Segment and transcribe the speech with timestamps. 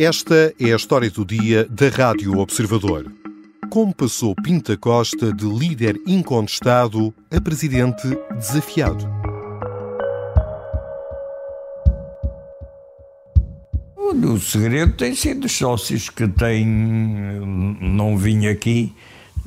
[0.00, 3.12] Esta é a história do dia da Rádio Observador.
[3.68, 9.04] Como passou Pinta Costa de líder incontestado a presidente desafiado?
[13.96, 16.64] O segredo tem sido os sócios que têm.
[17.80, 18.94] Não vim aqui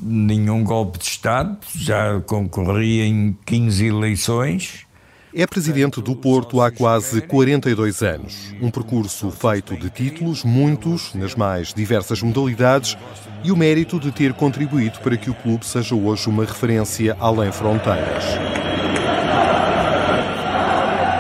[0.02, 4.86] nenhum golpe de Estado, já concorri em 15 eleições
[5.34, 8.54] é presidente do Porto há quase 42 anos.
[8.62, 12.98] Um percurso feito de títulos, muitos, nas mais diversas modalidades,
[13.44, 17.52] e o mérito de ter contribuído para que o clube seja hoje uma referência além
[17.52, 18.26] fronteiras.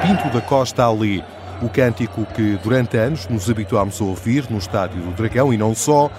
[0.01, 1.23] Pinto da Costa Ali,
[1.61, 5.73] o cântico que durante anos nos habituámos a ouvir no Estádio do Dragão e não
[5.73, 6.11] só,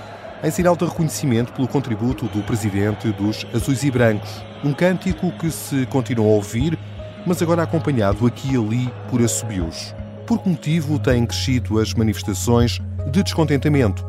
[0.42, 4.42] em sinal de reconhecimento pelo contributo do presidente dos Azuis e Brancos.
[4.64, 6.78] Um cântico que se continua a ouvir
[7.26, 9.94] mas agora acompanhado aqui e ali por assobios.
[10.26, 14.04] Por que motivo têm crescido as manifestações de descontentamento?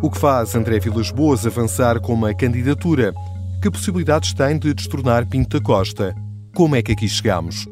[0.00, 3.14] O que faz André Vilas Boas avançar com uma candidatura?
[3.60, 6.14] Que possibilidades tem de destornar Pinto da Costa?
[6.54, 7.66] Como é que aqui chegamos?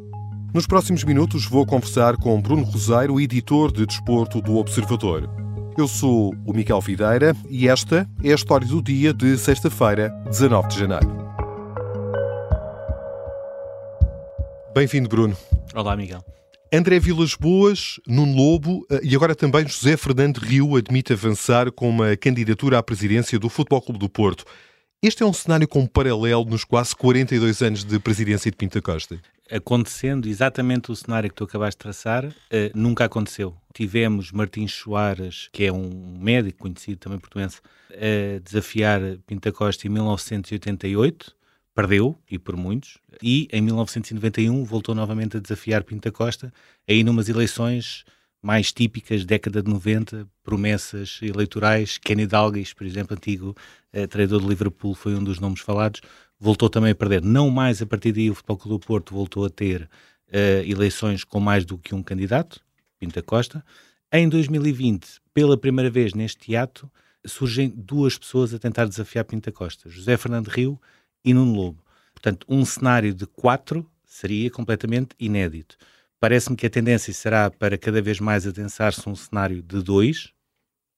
[0.55, 5.29] Nos próximos minutos vou conversar com Bruno Roseiro, editor de desporto do Observador.
[5.77, 10.69] Eu sou o Miguel Videira e esta é a história do dia de sexta-feira, 19
[10.69, 11.30] de janeiro.
[14.73, 15.37] Bem-vindo, Bruno.
[15.75, 16.25] Olá, Miguel.
[16.73, 21.89] André Vilas Boas, Nuno Lobo eh, e agora também José Fernando Rio admite avançar com
[21.89, 24.45] uma candidatura à presidência do Futebol Clube do Porto.
[25.03, 29.21] Este é um cenário com paralelo nos quase 42 anos de presidência de Pinta Costa.
[29.51, 32.33] Acontecendo exatamente o cenário que tu acabaste de traçar, uh,
[32.73, 33.57] nunca aconteceu.
[33.75, 37.61] Tivemos Martins Soares, que é um médico conhecido também português,
[37.91, 41.40] a desafiar Pinta Costa em 1988
[41.75, 46.53] perdeu, e por muitos, e em 1991 voltou novamente a desafiar Pinta Costa,
[46.89, 48.05] aí numas eleições
[48.43, 53.55] mais típicas, década de 90, promessas eleitorais, Kenny Dalglish, por exemplo, antigo
[53.93, 56.01] eh, treinador de Liverpool, foi um dos nomes falados,
[56.39, 57.23] voltou também a perder.
[57.23, 59.89] Não mais a partir daí o Futebol Clube do Porto voltou a ter
[60.33, 62.61] eh, eleições com mais do que um candidato,
[62.99, 63.65] Pinta Costa.
[64.11, 66.91] Em 2020, pela primeira vez neste ato,
[67.27, 70.81] surgem duas pessoas a tentar desafiar Pinta Costa, José Fernando Rio
[71.25, 71.85] e Nuno Lobo.
[72.13, 75.77] Portanto, um cenário de quatro seria completamente inédito.
[76.19, 80.33] Parece-me que a tendência será para cada vez mais adensar-se um cenário de dois,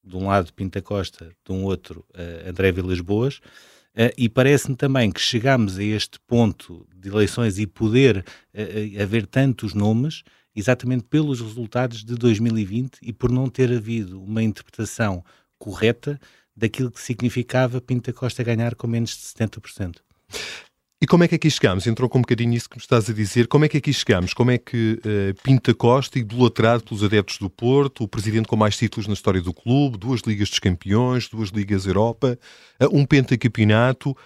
[0.02, 4.74] de um lado Pinta Costa, de um outro uh, André Vilas Boas, uh, e parece-me
[4.74, 10.24] também que chegamos a este ponto de eleições e poder uh, haver tantos nomes
[10.56, 15.24] exatamente pelos resultados de 2020 e por não ter havido uma interpretação
[15.56, 16.20] correta
[16.56, 19.98] daquilo que significava Pinta Costa ganhar com menos de 70%.
[21.02, 21.84] E como é que aqui chegamos?
[21.88, 23.48] Entrou com um bocadinho isso que me estás a dizer.
[23.48, 24.32] Como é que aqui chegamos?
[24.32, 28.76] Como é que uh, Pinta Costa, idolatrado pelos adeptos do Porto, o presidente com mais
[28.76, 32.38] títulos na história do clube, duas Ligas dos Campeões, duas Ligas Europa,
[32.80, 34.16] uh, um pentacampeonato,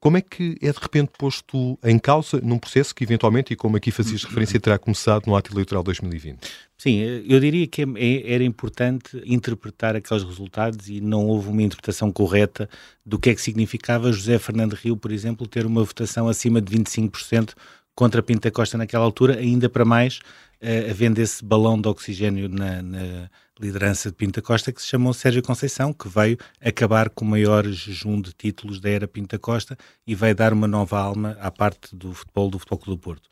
[0.00, 3.76] como é que é de repente posto em causa num processo que eventualmente, e como
[3.76, 6.38] aqui fazias referência, terá começado no ato eleitoral 2020?
[6.76, 11.62] Sim, eu diria que é, é, era importante interpretar aqueles resultados e não houve uma
[11.62, 12.68] interpretação correta
[13.06, 16.76] do que é que significava José Fernando Rio, por exemplo, ter uma votação acima de
[16.76, 17.54] 25%
[17.94, 20.20] contra Pinta Costa naquela altura, ainda para mais
[20.62, 23.30] uh, havendo esse balão de oxigênio na, na,
[23.60, 27.64] liderança de Pinta Costa que se chamou Sérgio Conceição, que veio acabar com o maior
[27.66, 31.94] jejum de títulos da era Pinta Costa e veio dar uma nova alma à parte
[31.94, 33.28] do futebol do Futebol Clube do Porto.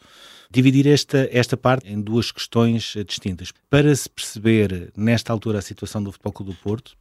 [0.49, 3.53] Dividir esta, esta parte em duas questões uh, distintas.
[3.69, 6.97] Para se perceber, nesta altura, a situação do Futebol Clube do Porto,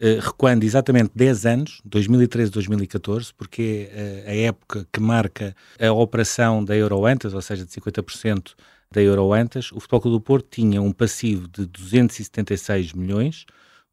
[0.00, 6.74] Uh, recuando exatamente 10 anos, 2013-2014, porque é a época que marca a operação da
[6.74, 8.54] Euroantas, ou seja, de 50%
[8.90, 13.44] da Euroantas, o Futebol Clube do Porto tinha um passivo de 276 milhões,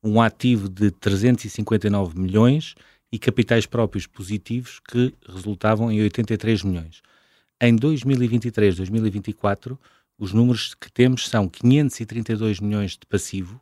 [0.04, 2.76] um ativo de 359 milhões
[3.12, 7.02] e capitais próprios positivos que resultavam em 83 milhões.
[7.60, 9.78] Em 2023-2024,
[10.18, 13.62] os números que temos são 532 milhões de passivo,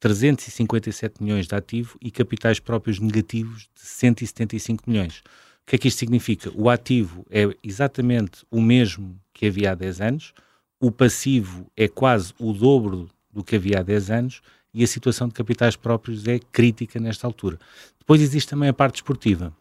[0.00, 5.18] 357 milhões de ativo e capitais próprios negativos de 175 milhões.
[5.62, 6.50] O que é que isto significa?
[6.54, 10.34] O ativo é exatamente o mesmo que havia há 10 anos,
[10.80, 14.40] o passivo é quase o dobro do que havia há 10 anos
[14.72, 17.58] e a situação de capitais próprios é crítica nesta altura.
[17.98, 19.52] Depois existe também a parte esportiva.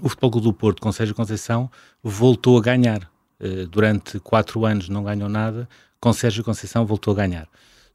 [0.00, 1.70] O Futebol Clube do Porto, com Sérgio Conceição,
[2.02, 3.10] voltou a ganhar.
[3.40, 5.68] Uh, durante quatro anos não ganhou nada,
[6.00, 7.48] com Sérgio Conceição voltou a ganhar.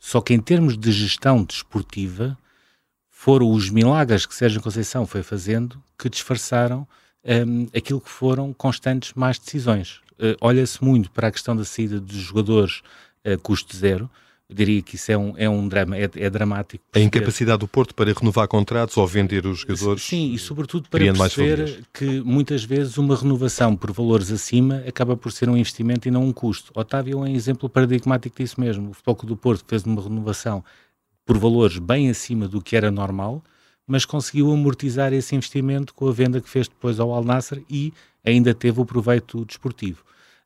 [0.05, 2.37] Só que em termos de gestão desportiva,
[3.09, 6.85] foram os milagres que Sérgio Conceição foi fazendo que disfarçaram
[7.23, 10.01] um, aquilo que foram constantes más decisões.
[10.19, 12.81] Uh, olha-se muito para a questão da saída dos jogadores
[13.25, 14.11] a uh, custo zero,
[14.49, 16.83] Eu diria que isso é um, é um drama, é, é dramático.
[16.93, 20.03] A incapacidade do Porto para renovar contratos ou vender os jogadores.
[20.03, 25.31] Sim, e sobretudo para perceber que muitas vezes uma renovação por valores acima acaba por
[25.31, 26.71] ser um investimento e não um custo.
[26.75, 28.89] Otávio é um exemplo paradigmático disso mesmo.
[28.89, 30.63] O Futebol do Porto fez uma renovação
[31.25, 33.41] por valores bem acima do que era normal,
[33.87, 37.93] mas conseguiu amortizar esse investimento com a venda que fez depois ao Al Nasser e
[38.25, 40.03] ainda teve o proveito desportivo.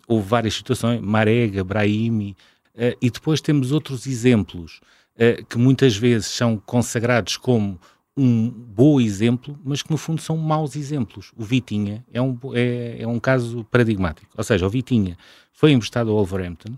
[0.07, 2.35] Houve várias situações, Marega, Brahimi,
[2.77, 4.79] Uh, e depois temos outros exemplos
[5.15, 7.79] uh, que muitas vezes são consagrados como
[8.15, 11.31] um bom exemplo, mas que no fundo são maus exemplos.
[11.35, 14.31] O Vitinha é um, é, é um caso paradigmático.
[14.37, 15.17] Ou seja, o Vitinha
[15.51, 16.77] foi emprestado ao Wolverhampton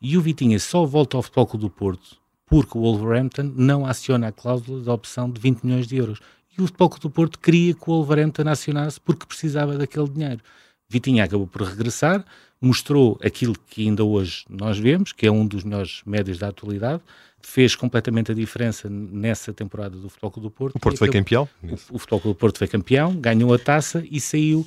[0.00, 2.20] e o Vitinha só volta ao Futebol do Porto
[2.50, 6.18] porque o Wolverhampton não aciona a cláusula de opção de 20 milhões de euros.
[6.58, 10.40] E o Futebol do Porto queria que o Wolverhampton acionasse porque precisava daquele dinheiro.
[10.88, 12.24] Vitinha acabou por regressar,
[12.60, 17.02] mostrou aquilo que ainda hoje nós vemos, que é um dos melhores médios da atualidade,
[17.40, 20.76] fez completamente a diferença nessa temporada do Futebol Clube do Porto.
[20.76, 21.48] O Porto foi campeão?
[21.62, 24.66] O, o Futebol Clube do Porto foi campeão, ganhou a taça e saiu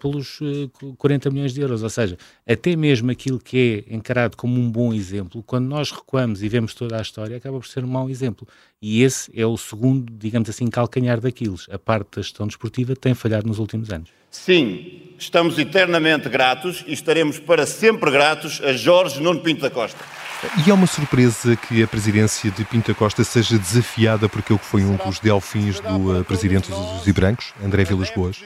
[0.00, 0.38] pelos
[0.98, 1.82] 40 eh, milhões de euros.
[1.82, 2.16] Ou seja,
[2.46, 6.74] até mesmo aquilo que é encarado como um bom exemplo, quando nós recuamos e vemos
[6.74, 8.46] toda a história, acaba por ser um mau exemplo.
[8.80, 11.66] E esse é o segundo, digamos assim, calcanhar daqueles.
[11.70, 14.10] A parte da gestão desportiva tem falhado nos últimos anos.
[14.30, 20.04] Sim, estamos eternamente gratos e estaremos para sempre gratos a Jorge Nuno Pinto da Costa.
[20.66, 24.58] E é uma surpresa que a presidência de Pinto da Costa seja desafiada por aquele
[24.58, 28.42] que foi um dos delfins do uh, presidente dos e Brancos, André Vilas Boas?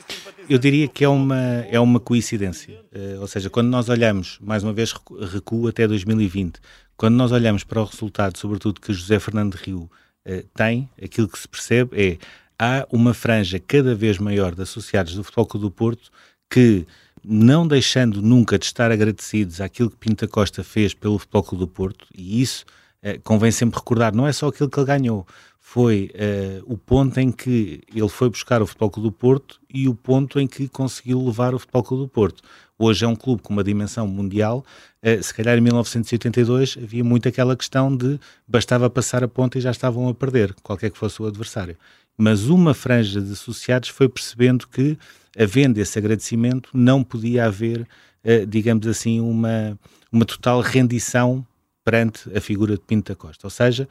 [0.49, 1.39] Eu diria que é uma,
[1.71, 2.81] é uma coincidência.
[2.95, 4.95] Uh, ou seja, quando nós olhamos, mais uma vez
[5.33, 6.59] recuo até 2020,
[6.97, 9.91] quando nós olhamos para o resultado, sobretudo que José Fernando Rio
[10.27, 12.19] uh, tem, aquilo que se percebe é
[12.59, 16.11] há uma franja cada vez maior de associados do Futebol Clube do Porto
[16.51, 16.87] que,
[17.23, 21.69] não deixando nunca de estar agradecidos àquilo que Pinta Costa fez pelo Futebol Clube do
[21.69, 22.65] Porto, e isso
[23.03, 25.27] eh, convém sempre recordar, não é só aquilo que ele ganhou,
[25.61, 29.89] foi eh, o ponto em que ele foi buscar o Futebol Clube do Porto e
[29.89, 32.43] o ponto em que conseguiu levar o Futebol Clube do Porto.
[32.79, 34.65] Hoje é um clube com uma dimensão mundial.
[35.03, 39.61] Uh, se calhar em 1982 havia muito aquela questão de bastava passar a ponta e
[39.61, 41.77] já estavam a perder, qualquer que fosse o adversário
[42.19, 44.99] mas uma franja de associados foi percebendo que,
[45.39, 49.79] havendo esse agradecimento, não podia haver, uh, digamos assim, uma,
[50.11, 51.47] uma total rendição
[51.89, 53.47] perante a figura de Pinto da Costa.
[53.47, 53.89] Ou seja,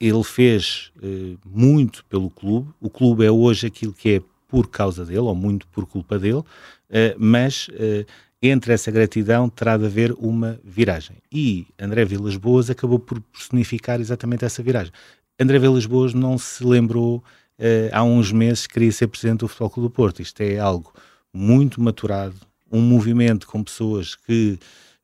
[0.00, 5.04] ele fez uh, muito pelo clube, o clube é hoje aquilo que é por causa
[5.04, 6.44] dele, ou muito por culpa dele, uh,
[7.18, 7.68] mas
[8.40, 11.18] entre essa gratidão terá de haver uma viragem.
[11.30, 14.92] E André Vilas Boas acabou por personificar exatamente essa viragem.
[15.38, 17.18] André Vilas Boas não se lembrou
[17.58, 20.22] uh, há uns meses queria ser presidente do Futebol Clube do Porto.
[20.22, 20.90] Isto é algo
[21.34, 22.36] muito maturado,
[22.72, 24.58] um movimento com pessoas que,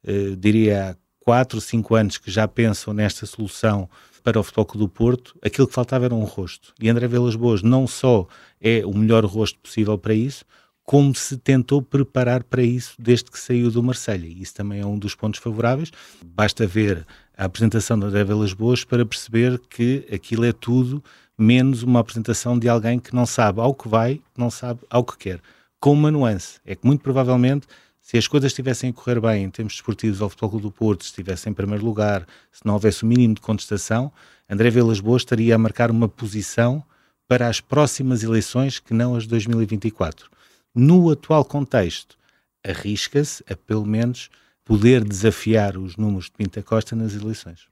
[0.09, 3.89] uh, diria, 4 ou 5 anos que já pensam nesta solução
[4.23, 6.73] para o Futebol Clube do Porto, aquilo que faltava era um rosto.
[6.81, 8.27] E André Velas Boas não só
[8.61, 10.45] é o melhor rosto possível para isso,
[10.85, 14.27] como se tentou preparar para isso desde que saiu do Marselha.
[14.27, 15.91] Isso também é um dos pontos favoráveis.
[16.25, 21.03] Basta ver a apresentação de André Velas Boas para perceber que aquilo é tudo
[21.39, 25.17] menos uma apresentação de alguém que não sabe ao que vai, não sabe ao que
[25.17, 25.41] quer.
[25.81, 26.61] Com uma nuance.
[26.65, 27.67] É que muito provavelmente,
[28.03, 31.05] se as coisas estivessem a correr bem em termos desportivos ao Futebol Clube do Porto,
[31.05, 34.13] se estivesse em primeiro lugar, se não houvesse o mínimo de contestação,
[34.51, 36.85] André Velas Boas estaria a marcar uma posição
[37.29, 40.29] para as próximas eleições que não as de 2024.
[40.75, 42.19] No atual contexto,
[42.67, 44.29] arrisca-se a pelo menos
[44.65, 47.67] poder desafiar os números de Pinta Costa nas eleições.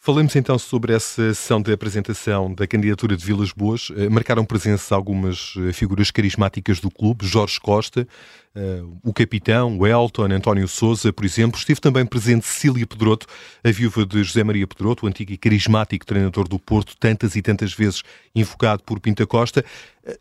[0.00, 3.90] Falemos então sobre essa sessão de apresentação da candidatura de Vilas Boas.
[3.96, 8.06] Eh, marcaram presença algumas eh, figuras carismáticas do clube, Jorge Costa,
[8.54, 11.58] eh, o capitão, o Elton, António Souza, por exemplo.
[11.58, 13.26] Esteve também presente Cecília Pedroto,
[13.62, 17.42] a viúva de José Maria Pedroto, o antigo e carismático treinador do Porto, tantas e
[17.42, 19.64] tantas vezes invocado por Pinta Costa.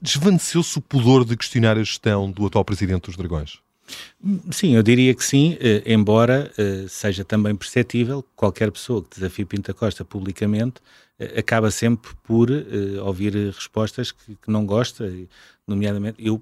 [0.01, 3.66] Desvaneceu-se o pudor de questionar a gestão do atual presidente dos Dragões?
[4.51, 9.15] Sim, eu diria que sim, eh, embora eh, seja também perceptível que qualquer pessoa que
[9.15, 10.81] desafie Pinta Costa publicamente
[11.19, 12.49] eh, acaba sempre por
[13.03, 15.11] ouvir respostas que, que, não gosta,
[15.67, 16.41] nomeadamente eu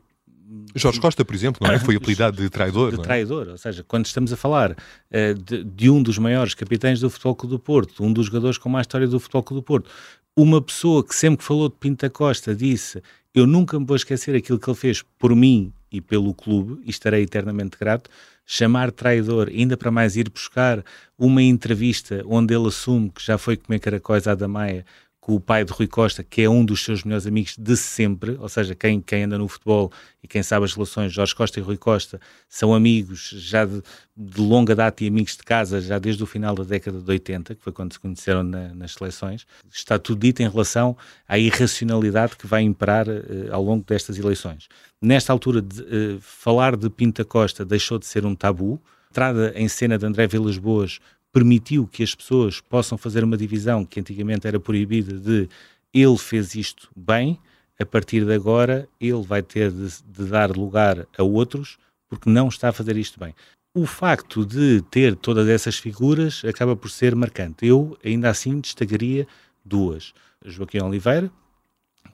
[0.75, 1.80] Jorge Costa, por exemplo, não é?
[1.80, 2.94] Foi apelidado de traidor.
[2.94, 3.04] De é?
[3.04, 7.10] traidor, ou seja, quando estamos a falar uh, de, de, um dos maiores capitães do
[7.10, 9.90] Futebol Clube do Porto, um dos jogadores com mais história do Futebol Clube do Porto,
[10.36, 13.02] uma pessoa que sempre que falou de Pinta Costa disse
[13.34, 16.89] eu nunca me vou esquecer aquilo que ele fez por mim e pelo clube, e
[16.89, 18.10] estarei eternamente grato,
[18.46, 20.84] chamar traidor, ainda para mais ir buscar
[21.18, 24.86] uma entrevista onde ele assume que já foi comer caracóis à Damaia
[25.25, 28.38] com o pai de Rui Costa, que é um dos seus melhores amigos de sempre,
[28.39, 29.91] ou seja, quem, quem anda no futebol
[30.22, 33.82] e quem sabe as relações, Jorge Costa e Rui Costa, são amigos já de,
[34.15, 37.55] de longa data e amigos de casa, já desde o final da década de 80,
[37.55, 39.48] que foi quando se conheceram na, nas seleções.
[39.74, 40.96] Está tudo dito em relação
[41.27, 44.67] à irracionalidade que vai imperar uh, ao longo destas eleições.
[45.01, 48.79] Nesta altura, de, uh, falar de Pinta Costa deixou de ser um tabu.
[49.10, 51.00] Entrada em cena de André Vilas Boas
[51.36, 55.50] permitiu que as pessoas possam fazer uma divisão que antigamente era proibida de
[55.94, 57.38] ele fez isto bem,
[57.77, 61.77] a partir de agora ele vai ter de, de, dar lugar a outros
[62.08, 63.36] porque não está a fazer isto bem.
[63.74, 67.65] O facto de ter todas essas figuras acaba por ser marcante.
[67.68, 69.27] Eu ainda assim destacaria
[69.65, 70.13] duas.
[70.46, 71.30] Joaquim Oliveira,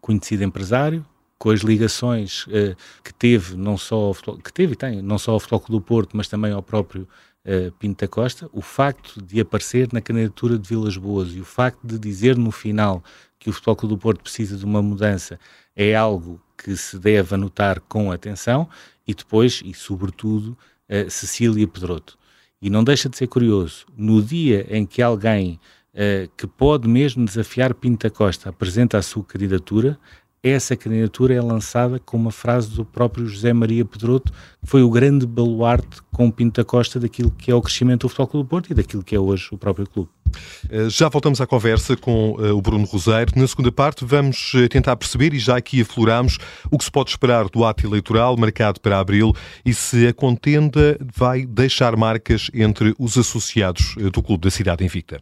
[0.01, 1.05] conhecido empresário,
[1.37, 5.33] com as ligações uh, que teve não só ao, que teve e tem não só
[5.33, 7.07] ao Futebol do Porto, mas também ao próprio
[7.45, 11.45] uh, Pinto da Costa, o facto de aparecer na candidatura de Vilas Boas e o
[11.45, 13.03] facto de dizer no final
[13.39, 15.39] que o Futebol Clube do Porto precisa de uma mudança
[15.75, 18.69] é algo que se deve anotar com atenção
[19.07, 20.57] e depois, e sobretudo,
[20.89, 22.17] uh, Cecília Pedroto.
[22.61, 25.59] E não deixa de ser curioso, no dia em que alguém
[25.93, 29.97] uh, que pode mesmo desafiar Pinto da Costa apresenta a sua candidatura,
[30.43, 34.89] essa candidatura é lançada com uma frase do próprio José Maria Pedroto, que foi o
[34.89, 38.71] grande baluarte com Pinto Costa daquilo que é o crescimento do Futebol Clube do Porto
[38.71, 40.09] e daquilo que é hoje o próprio clube.
[40.69, 43.33] Eh, já voltamos à conversa com uh, o Bruno Roseiro.
[43.35, 46.39] Na segunda parte, vamos uh, tentar perceber, e já aqui afloramos,
[46.71, 49.33] o que se pode esperar do ato eleitoral marcado para abril
[49.63, 55.21] e se a contenda vai deixar marcas entre os associados do Clube da Cidade Invicta.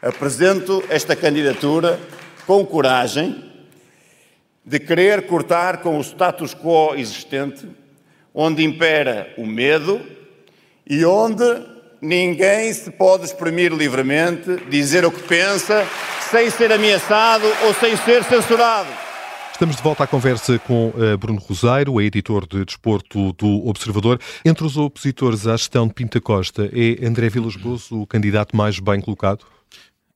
[0.00, 1.98] Apresento esta candidatura
[2.46, 3.44] com coragem
[4.64, 7.66] de querer cortar com o status quo existente,
[8.32, 10.00] onde impera o medo
[10.88, 11.42] e onde
[12.00, 15.84] ninguém se pode exprimir livremente, dizer o que pensa,
[16.30, 18.88] sem ser ameaçado ou sem ser censurado.
[19.50, 24.20] Estamos de volta à conversa com uh, Bruno Rosário, é editor de desporto do Observador.
[24.44, 28.78] Entre os opositores à gestão de Pinta Costa, é André Vilas Boas o candidato mais
[28.78, 29.57] bem colocado?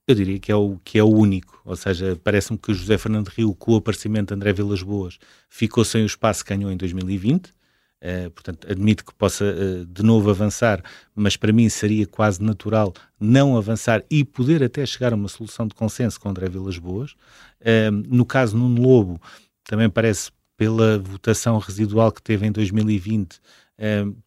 [0.07, 3.29] Eu diria que é o, que é o único, ou seja, parece-me que José Fernando
[3.29, 5.17] Rio, com o aparecimento de André Vilas Boas,
[5.49, 7.47] ficou sem o espaço que ganhou em 2020.
[7.47, 7.53] Uh,
[8.01, 10.83] eh, portanto, admito que possa uh, de novo avançar,
[11.15, 15.69] mas para mim seria quase natural não avançar e poder até chegar a uma solução
[15.69, 17.13] de consenso com André Vilas Boas.
[17.61, 19.21] Uh, no caso Nuno Lobo,
[19.63, 23.41] também parece pela votação residual que teve em 2020,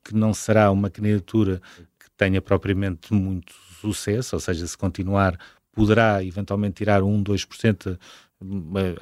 [0.03, 1.61] que não será uma candidatura
[1.99, 5.37] que tenha propriamente muito sucesso, ou seja, se continuar
[5.75, 7.99] poderá eventualmente tirar 1, 2%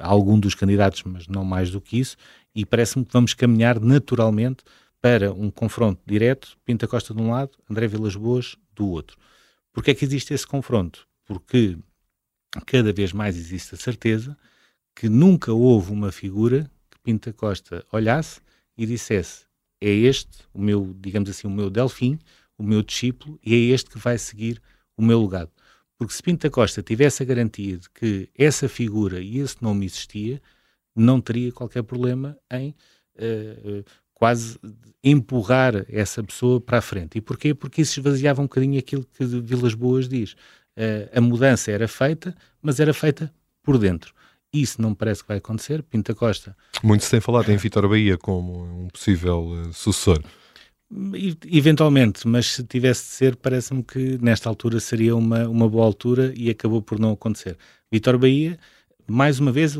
[0.00, 2.16] a algum dos candidatos, mas não mais do que isso,
[2.54, 4.64] e parece-me que vamos caminhar naturalmente
[5.00, 9.16] para um confronto direto, Pinta Costa de um lado, André Vilas Boas do outro.
[9.72, 11.06] Porquê é que existe esse confronto?
[11.24, 11.78] Porque
[12.66, 14.36] cada vez mais existe a certeza
[14.94, 18.40] que nunca houve uma figura que Pinta Costa olhasse
[18.76, 19.44] e dissesse
[19.80, 22.18] é este o meu, digamos assim, o meu delfim,
[22.56, 24.62] o meu discípulo, e é este que vai seguir
[24.96, 25.50] o meu legado.
[25.98, 30.40] Porque se Pinto Costa tivesse a garantia de que essa figura e esse nome existia,
[30.94, 32.74] não teria qualquer problema em
[33.16, 34.58] uh, quase
[35.02, 37.18] empurrar essa pessoa para a frente.
[37.18, 37.54] E porquê?
[37.54, 40.32] Porque isso esvaziava um bocadinho aquilo que Vilas Boas diz.
[40.76, 43.32] Uh, a mudança era feita, mas era feita
[43.62, 44.12] por dentro.
[44.52, 45.82] Isso não me parece que vai acontecer.
[45.82, 46.56] Pinta Costa.
[46.82, 50.22] Muito se tem falado em Vitor Bahia como um possível sucessor.
[51.46, 56.32] Eventualmente, mas se tivesse de ser, parece-me que nesta altura seria uma, uma boa altura
[56.36, 57.56] e acabou por não acontecer.
[57.90, 58.58] Vitor Bahia,
[59.06, 59.76] mais uma vez,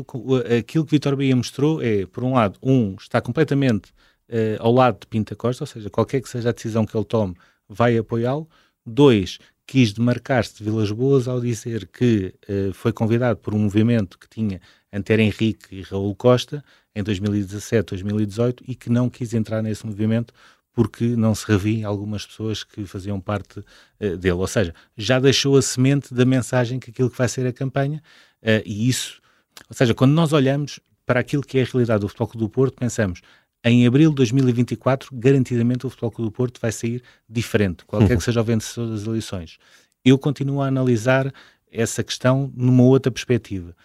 [0.57, 3.91] aquilo que Vitor Bahia mostrou é, por um lado, um, está completamente
[4.29, 7.05] uh, ao lado de Pinta Costa, ou seja, qualquer que seja a decisão que ele
[7.05, 7.35] tome,
[7.67, 8.47] vai apoiá-lo.
[8.85, 14.19] Dois, quis demarcar-se de Vilas Boas ao dizer que uh, foi convidado por um movimento
[14.19, 16.63] que tinha Antero Henrique e Raul Costa
[16.95, 20.33] em 2017, 2018 e que não quis entrar nesse movimento
[20.75, 24.33] porque não se revia algumas pessoas que faziam parte uh, dele.
[24.33, 28.03] Ou seja, já deixou a semente da mensagem que aquilo que vai ser a campanha
[28.43, 29.21] uh, e isso,
[29.69, 32.75] ou seja, quando nós olhamos para aquilo que é a realidade do Futebol do Porto,
[32.77, 33.21] pensamos
[33.63, 38.17] em abril de 2024, garantidamente o Futebol Clube do Porto vai sair diferente, qualquer Uhum.
[38.17, 39.57] que seja o vencedor das eleições.
[40.03, 41.33] Eu continuo a analisar
[41.71, 43.75] essa questão numa outra perspectiva.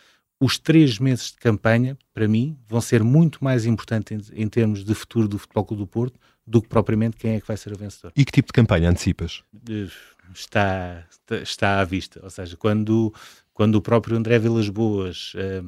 [0.41, 4.85] Os três meses de campanha, para mim, vão ser muito mais importantes em, em termos
[4.85, 7.73] de futuro do Futebol Clube do Porto do que propriamente quem é que vai ser
[7.73, 8.11] o vencedor.
[8.17, 9.43] E que tipo de campanha antecipas?
[9.69, 9.89] Eh,
[10.35, 11.05] Está,
[11.43, 12.21] está à vista.
[12.23, 13.13] Ou seja, quando,
[13.53, 15.63] quando o próprio André Vilas Boas, eh,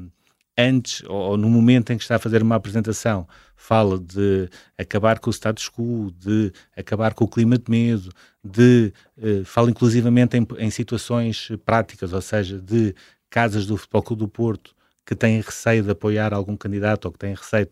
[0.56, 3.26] antes ou, no momento em que está a fazer uma apresentação,
[3.56, 4.48] fala de
[4.78, 8.12] acabar com o status quo, de acabar com o clima de medo,
[8.44, 12.94] de eh, fala inclusivamente em, em situações práticas, ou seja, de
[13.32, 14.74] casas do Futebol Clube do Porto
[15.06, 17.66] que têm receio de apoiar algum candidato ou que têm receio,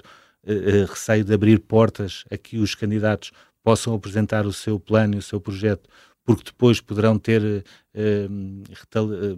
[0.44, 3.30] eh, receio de abrir portas a que os candidatos
[3.62, 5.86] possam apresentar o seu plano e o seu projeto,
[6.24, 7.64] porque depois poderão ter,
[7.94, 8.26] eh,
[8.72, 9.36] retal- eh,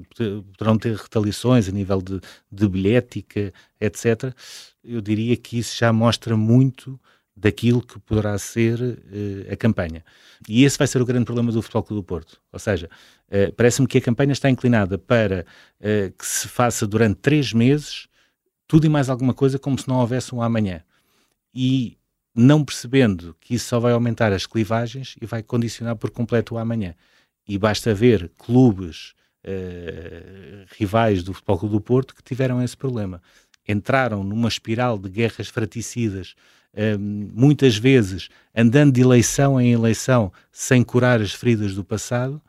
[0.57, 4.33] poderão ter retaliações a nível de, de bilhética, etc.
[4.85, 6.99] Eu diria que isso já mostra muito
[7.35, 8.79] daquilo que poderá ser
[9.11, 10.05] eh, a campanha.
[10.49, 12.41] E esse vai ser o grande problema do Futebol Clube do Porto.
[12.53, 12.91] Ou seja,
[13.31, 15.47] eh, parece-me que a campanha está inclinada para
[15.81, 18.07] eh, que se faça durante três meses
[18.69, 20.83] tudo e mais alguma coisa como se não houvesse um amanhã.
[21.55, 21.99] E
[22.35, 26.59] não percebendo que isso só vai aumentar as clivagens e vai condicionar por completo o
[26.59, 26.95] amanhã.
[27.47, 29.15] E basta ver clubes
[30.79, 33.21] rivais do Futebol Clube do Porto que tiveram esse problema.
[33.69, 36.35] Entraram numa espiral de guerras fraticidas,
[36.75, 42.41] eh, muitas vezes andando de eleição em eleição sem curar as feridas do passado,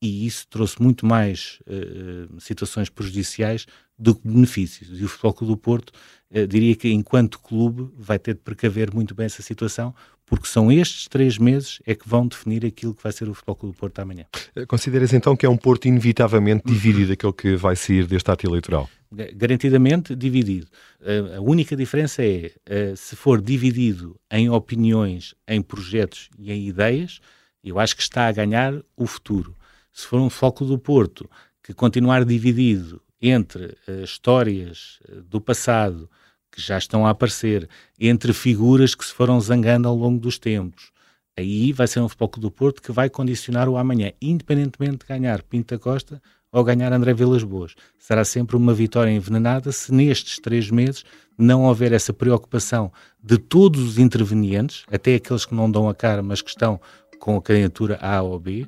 [0.00, 3.66] e isso trouxe muito mais eh, situações prejudiciais
[3.98, 5.00] do que benefícios.
[5.00, 5.92] E o Futebol Clube do Porto,
[6.30, 9.94] eh, diria que enquanto clube, vai ter de precaver muito bem essa situação,
[10.26, 13.54] porque são estes três meses é que vão definir aquilo que vai ser o Futebol
[13.56, 14.24] Clube do Porto amanhã.
[14.66, 18.90] Consideras então que é um Porto inevitavelmente dividido aquele que vai sair deste ato eleitoral?
[19.12, 20.66] Ga- Garantidamente dividido.
[21.00, 26.66] Eh, a única diferença é, eh, se for dividido em opiniões, em projetos e em
[26.66, 27.20] ideias,
[27.62, 29.54] eu acho que está a ganhar o futuro.
[29.92, 31.30] Se for um foco do Porto
[31.62, 36.10] que continuar dividido entre eh, histórias eh, do passado
[36.56, 37.68] que já estão a aparecer,
[38.00, 40.90] entre figuras que se foram zangando ao longo dos tempos,
[41.36, 45.42] aí vai ser um Clube do Porto que vai condicionar o amanhã, independentemente de ganhar
[45.42, 47.74] Pinto da Costa ou ganhar André Vilas Boas.
[47.98, 51.04] Será sempre uma vitória envenenada se nestes três meses
[51.36, 52.90] não houver essa preocupação
[53.22, 56.80] de todos os intervenientes, até aqueles que não dão a cara, mas que estão
[57.18, 58.66] com a candidatura A ou B,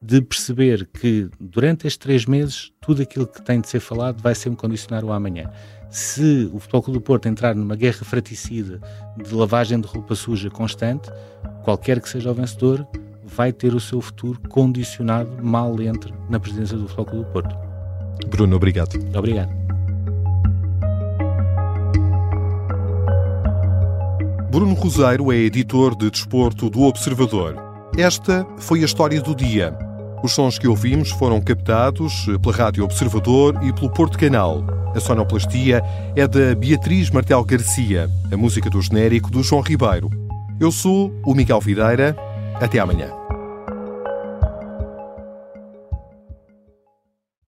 [0.00, 4.34] de perceber que durante estes três meses tudo aquilo que tem de ser falado vai
[4.34, 5.50] sempre condicionar o amanhã.
[5.90, 8.80] Se o Futebol Clube do Porto entrar numa guerra fraticida
[9.16, 11.10] de lavagem de roupa suja constante,
[11.64, 12.86] qualquer que seja o vencedor,
[13.24, 17.56] vai ter o seu futuro condicionado mal entre na presidência do Futebol Clube do Porto.
[18.28, 18.94] Bruno, obrigado.
[19.16, 19.50] Obrigado.
[24.50, 27.56] Bruno Roseiro é editor de desporto do Observador.
[27.96, 29.87] Esta foi a história do dia.
[30.22, 34.64] Os sons que ouvimos foram captados pela Rádio Observador e pelo Porto Canal.
[34.94, 35.82] A sonoplastia
[36.16, 40.10] é da Beatriz Martel Garcia, a música do genérico do João Ribeiro.
[40.58, 42.16] Eu sou o Miguel Videira.
[42.60, 43.17] Até amanhã.